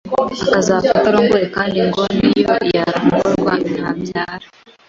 akazapfa 0.47 0.91
atarongowe 0.99 1.45
kandi 1.55 1.79
ngo 1.87 2.03
niyo 2.19 2.53
yarongorwa 2.75 3.53
ntabyara 3.73 4.47